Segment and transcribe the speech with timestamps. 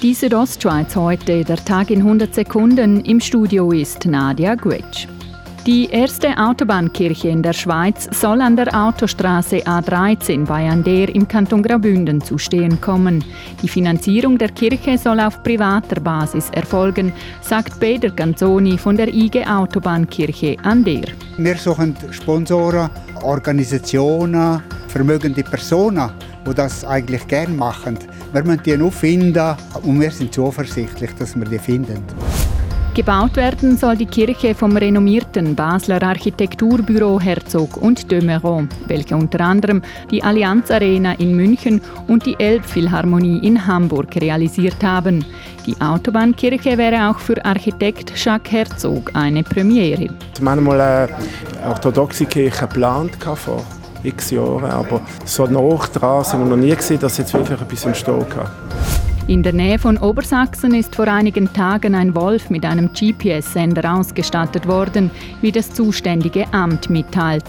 [0.00, 3.00] Die Südostschweiz heute, der Tag in 100 Sekunden.
[3.00, 5.08] Im Studio ist Nadia Guetsch.
[5.66, 11.64] Die erste Autobahnkirche in der Schweiz soll an der Autostraße A13 bei Ander im Kanton
[11.64, 13.24] Graubünden zu stehen kommen.
[13.60, 19.44] Die Finanzierung der Kirche soll auf privater Basis erfolgen, sagt Peter Ganzoni von der IG
[19.44, 21.08] Autobahnkirche Ander.
[21.38, 22.88] Wir suchen Sponsoren,
[23.24, 26.08] Organisationen, vermögende Personen,
[26.48, 27.98] die das eigentlich gerne machen.
[28.32, 32.04] Wir müssen die nur finden und wir sind zuversichtlich, dass wir die finden.
[32.98, 39.38] Gebaut werden soll die Kirche vom renommierten Basler Architekturbüro Herzog und de Meuron, welche unter
[39.38, 45.24] anderem die Allianz Arena in München und die Elbphilharmonie in Hamburg realisiert haben.
[45.64, 50.08] Die Autobahnkirche wäre auch für Architekt Jacques Herzog eine Premiere.
[50.40, 51.08] Wir haben mal eine
[51.68, 53.64] orthodoxe Kirche geplant vor
[54.02, 57.84] x Jahren, aber so nah dran sind wir noch nie gesehen, dass jetzt wirklich etwas
[57.84, 58.50] entstehen kann.
[59.28, 64.66] In der Nähe von Obersachsen ist vor einigen Tagen ein Wolf mit einem GPS-Sender ausgestattet
[64.66, 65.10] worden,
[65.42, 67.44] wie das zuständige Amt mitteilt.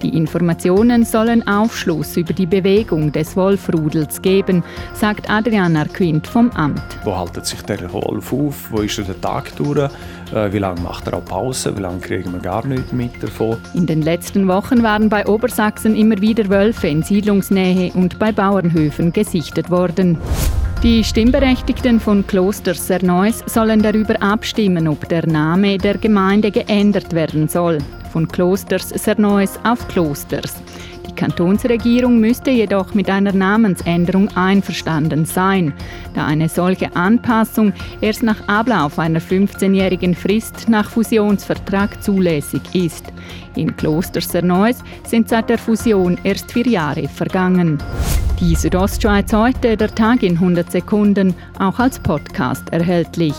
[0.00, 6.80] Die Informationen sollen Aufschluss über die Bewegung des Wolfrudels geben, sagt Adrian Arquint vom Amt.
[7.02, 8.70] Wo haltet sich der Wolf auf?
[8.70, 9.90] Wo ist er den Tag durch?
[10.32, 11.76] Äh, wie lange macht er auch Pause?
[11.76, 13.56] Wie lange kriegen wir gar nichts mit davon?
[13.74, 19.12] In den letzten Wochen waren bei Obersachsen immer wieder Wölfe in Siedlungsnähe und bei Bauernhöfen
[19.12, 20.16] gesichtet worden.
[20.84, 27.48] Die Stimmberechtigten von Kloster Serneus sollen darüber abstimmen, ob der Name der Gemeinde geändert werden
[27.48, 27.78] soll.
[28.12, 30.63] Von Klosters Serneus auf Klosters.
[31.06, 35.72] Die Kantonsregierung müsste jedoch mit einer Namensänderung einverstanden sein,
[36.14, 43.12] da eine solche Anpassung erst nach Ablauf einer 15-jährigen Frist nach Fusionsvertrag zulässig ist.
[43.56, 47.78] In Kloster Serneus sind seit der Fusion erst vier Jahre vergangen.
[48.40, 53.34] Die Südostschweiz heute, der Tag in 100 Sekunden, auch als Podcast erhältlich.